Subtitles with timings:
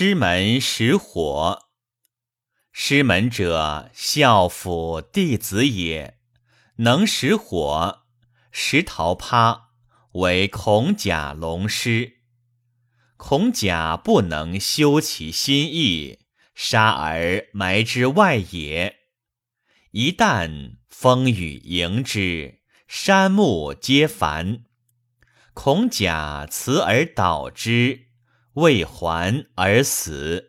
[0.00, 1.70] 师门识火。
[2.70, 6.20] 师门者，孝父弟子也，
[6.76, 8.02] 能识火，
[8.52, 9.62] 识桃葩，
[10.12, 12.18] 为孔甲龙师。
[13.16, 16.20] 孔甲不能修其心意，
[16.54, 18.98] 杀而埋之外也。
[19.90, 24.62] 一旦风雨迎之，山木皆繁。
[25.54, 28.07] 孔甲辞而导之，
[28.58, 30.47] 未还而死。